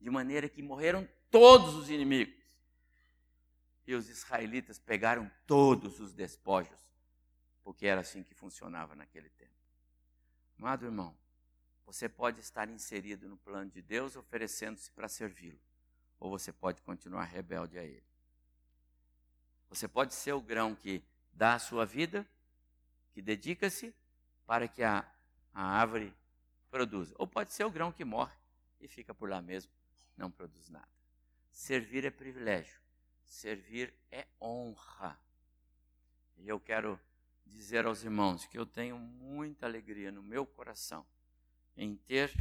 [0.00, 2.42] de maneira que morreram todos os inimigos.
[3.86, 6.80] E os israelitas pegaram todos os despojos,
[7.62, 9.52] porque era assim que funcionava naquele tempo.
[10.58, 11.14] Amado irmão,
[11.84, 15.60] você pode estar inserido no plano de Deus oferecendo-se para servi-lo,
[16.18, 18.08] ou você pode continuar rebelde a ele.
[19.68, 22.26] Você pode ser o grão que dá a sua vida,
[23.12, 23.94] que dedica-se
[24.46, 25.06] para que a,
[25.52, 26.18] a árvore
[26.70, 27.14] produza.
[27.18, 28.34] Ou pode ser o grão que morre
[28.80, 29.72] e fica por lá mesmo,
[30.16, 30.88] não produz nada.
[31.50, 32.80] Servir é privilégio,
[33.24, 35.20] servir é honra.
[36.38, 36.98] E eu quero
[37.44, 41.04] dizer aos irmãos que eu tenho muita alegria no meu coração
[41.76, 42.32] em ter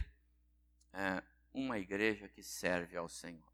[0.93, 1.23] é,
[1.53, 3.49] uma igreja que serve ao Senhor.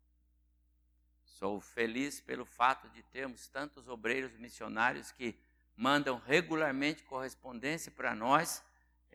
[1.24, 5.38] Sou feliz pelo fato de termos tantos obreiros missionários que
[5.76, 8.64] mandam regularmente correspondência para nós,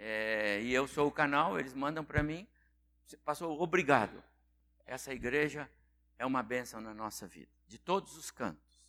[0.02, 2.48] é, e eu sou o canal, eles mandam para mim.
[3.22, 4.24] Passou, obrigado.
[4.86, 5.70] Essa igreja
[6.18, 8.82] é uma bênção na nossa vida, de todos os cantos.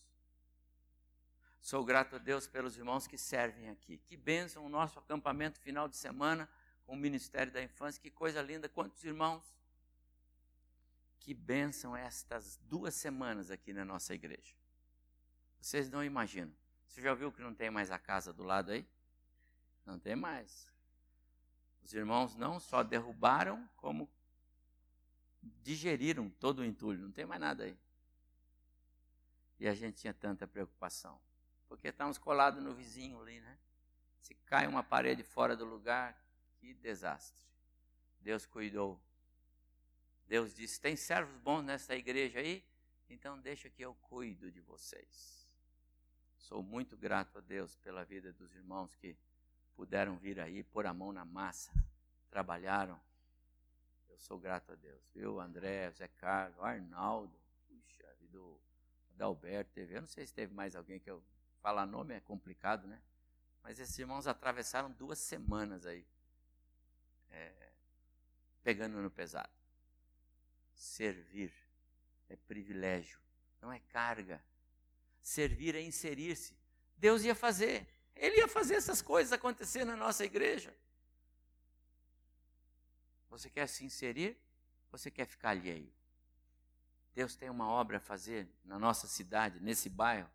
[1.59, 3.97] Sou grato a Deus pelos irmãos que servem aqui.
[3.97, 6.49] Que bênção o nosso acampamento final de semana
[6.85, 8.69] com o Ministério da Infância, que coisa linda.
[8.69, 9.43] Quantos irmãos?
[11.19, 14.55] Que bênção estas duas semanas aqui na nossa igreja.
[15.59, 16.55] Vocês não imaginam.
[16.87, 18.87] Você já viu que não tem mais a casa do lado aí?
[19.85, 20.70] Não tem mais.
[21.81, 24.09] Os irmãos não só derrubaram, como
[25.41, 27.01] digeriram todo o entulho.
[27.01, 27.77] Não tem mais nada aí.
[29.59, 31.19] E a gente tinha tanta preocupação.
[31.67, 33.57] Porque estamos colados no vizinho ali, né?
[34.19, 36.19] Se cai uma parede fora do lugar,
[36.57, 37.41] que desastre.
[38.19, 39.01] Deus cuidou
[40.31, 42.65] Deus disse: tem servos bons nessa igreja aí?
[43.09, 45.45] Então deixa que eu cuido de vocês.
[46.37, 49.17] Sou muito grato a Deus pela vida dos irmãos que
[49.75, 51.71] puderam vir aí, pôr a mão na massa,
[52.29, 52.99] trabalharam.
[54.09, 55.01] Eu sou grato a Deus.
[55.13, 58.59] Viu, André, Zé Carlos, Arnaldo, puxa, do
[59.15, 59.95] Adalberto teve.
[59.95, 61.23] Eu não sei se teve mais alguém que eu.
[61.61, 62.99] Falar nome é complicado, né?
[63.61, 66.03] Mas esses irmãos atravessaram duas semanas aí,
[67.29, 67.71] é,
[68.63, 69.61] pegando no pesado
[70.81, 71.53] servir
[72.27, 73.19] é privilégio,
[73.61, 74.43] não é carga.
[75.21, 76.57] Servir é inserir-se.
[76.97, 80.75] Deus ia fazer, Ele ia fazer essas coisas acontecer na nossa igreja.
[83.29, 84.37] Você quer se inserir?
[84.91, 85.91] Você quer ficar alheio?
[87.13, 90.29] Deus tem uma obra a fazer na nossa cidade, nesse bairro.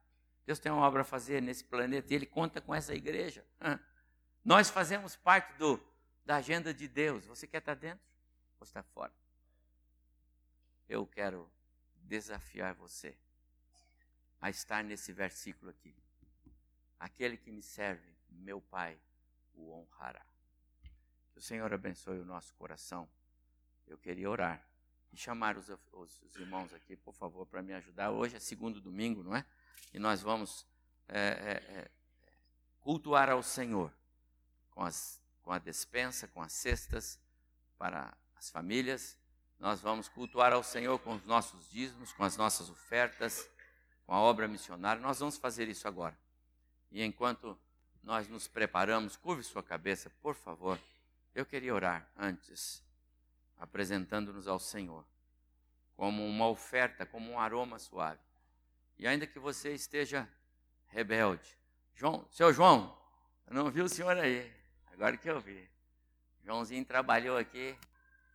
[0.44, 3.44] Deus tem uma obra a fazer nesse planeta e Ele conta com essa igreja.
[4.44, 5.80] Nós fazemos parte do,
[6.24, 7.26] da agenda de Deus.
[7.26, 8.04] Você quer estar dentro
[8.58, 9.12] ou está fora?
[10.88, 11.50] eu quero
[11.96, 13.16] desafiar você
[14.40, 15.94] a estar nesse versículo aqui.
[16.98, 18.98] Aquele que me serve, meu Pai,
[19.54, 20.24] o honrará.
[21.32, 23.08] Que o Senhor abençoe o nosso coração.
[23.86, 24.66] Eu queria orar
[25.12, 28.10] e chamar os, os, os irmãos aqui, por favor, para me ajudar.
[28.10, 29.44] Hoje é segundo domingo, não é?
[29.92, 30.66] E nós vamos
[31.08, 31.90] é, é, é,
[32.80, 33.92] cultuar ao Senhor
[34.70, 37.20] com, as, com a despensa, com as cestas
[37.78, 39.18] para as famílias
[39.58, 43.48] nós vamos cultuar ao Senhor com os nossos dízimos, com as nossas ofertas,
[44.04, 45.00] com a obra missionária.
[45.00, 46.16] Nós vamos fazer isso agora.
[46.90, 47.58] E enquanto
[48.02, 50.78] nós nos preparamos, curve sua cabeça, por favor.
[51.34, 52.82] Eu queria orar antes,
[53.58, 55.04] apresentando-nos ao Senhor,
[55.96, 58.20] como uma oferta, como um aroma suave.
[58.98, 60.28] E ainda que você esteja
[60.88, 61.58] rebelde,
[61.94, 62.96] João, seu João,
[63.46, 64.52] eu não vi o senhor aí,
[64.92, 65.68] agora que eu vi.
[66.44, 67.76] Joãozinho trabalhou aqui,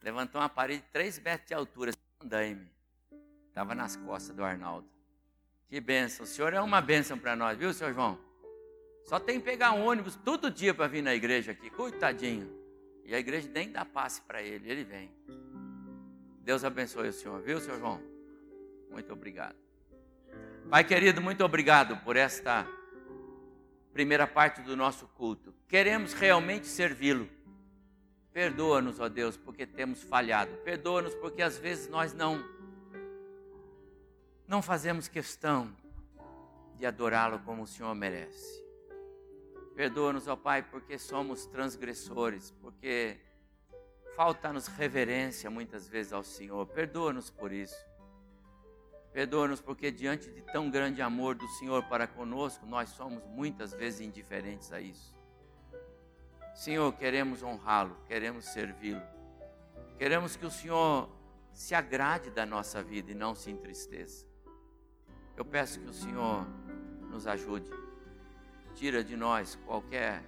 [0.01, 1.91] levantou uma parede de 3 metros de altura,
[2.21, 2.69] andaime.
[3.47, 4.89] Estava nas costas do Arnaldo.
[5.67, 6.23] Que benção.
[6.23, 8.19] O senhor é uma benção para nós, viu, seu João?
[9.03, 12.49] Só tem que pegar um ônibus todo dia para vir na igreja aqui, coitadinho.
[13.03, 15.11] E a igreja nem dá passe para ele, ele vem.
[16.39, 18.01] Deus abençoe o senhor, viu, seu João?
[18.89, 19.55] Muito obrigado.
[20.69, 22.65] Pai querido, muito obrigado por esta
[23.93, 25.53] primeira parte do nosso culto.
[25.67, 27.29] Queremos realmente servi-lo.
[28.31, 30.55] Perdoa-nos, ó Deus, porque temos falhado.
[30.63, 32.43] Perdoa-nos porque às vezes nós não
[34.47, 35.73] não fazemos questão
[36.75, 38.61] de adorá-lo como o Senhor merece.
[39.81, 43.19] Perdoa-nos, ó Pai, porque somos transgressores, porque
[44.15, 46.67] falta-nos reverência muitas vezes ao Senhor.
[46.67, 47.83] Perdoa-nos por isso.
[49.11, 54.01] Perdoa-nos porque diante de tão grande amor do Senhor para conosco, nós somos muitas vezes
[54.01, 55.15] indiferentes a isso.
[56.53, 59.01] Senhor, queremos honrá-lo, queremos servi-lo.
[59.97, 61.09] Queremos que o Senhor
[61.53, 64.27] se agrade da nossa vida e não se entristeça.
[65.35, 66.45] Eu peço que o Senhor
[67.09, 67.71] nos ajude.
[68.75, 70.23] Tira de nós qualquer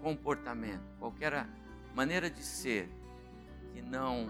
[0.00, 1.46] comportamento, qualquer
[1.94, 2.88] maneira de ser
[3.72, 4.28] que não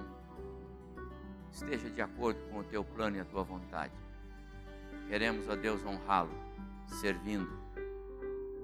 [1.52, 3.92] esteja de acordo com o teu plano e a tua vontade.
[5.08, 6.30] Queremos, ó Deus, honrá-lo,
[7.00, 7.50] servindo,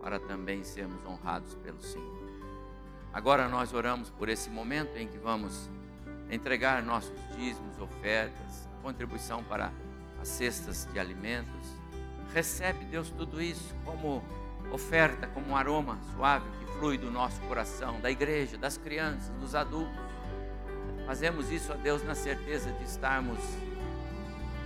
[0.00, 2.26] para também sermos honrados pelo Senhor.
[3.12, 5.70] Agora nós oramos por esse momento em que vamos
[6.30, 9.72] entregar nossos dízimos, ofertas, contribuição para
[10.20, 11.66] as cestas de alimentos.
[12.32, 14.22] Recebe, Deus, tudo isso como
[14.70, 19.54] oferta, como um aroma suave que flui do nosso coração, da igreja, das crianças, dos
[19.54, 19.94] adultos.
[21.06, 23.38] Fazemos isso, a Deus, na certeza de estarmos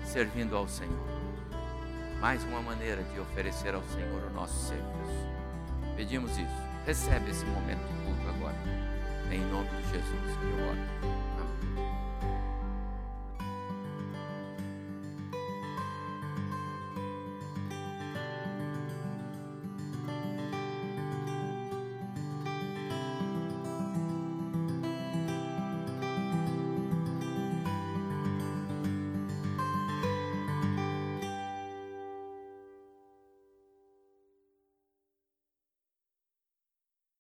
[0.04, 1.06] servindo ao Senhor.
[2.20, 5.30] Mais uma maneira de oferecer ao Senhor o nosso serviço.
[5.96, 6.70] Pedimos isso.
[6.86, 8.56] Recebe esse momento de culto agora.
[9.30, 11.19] Em nome de Jesus que eu oro.